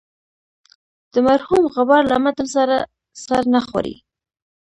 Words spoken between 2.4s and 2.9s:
سره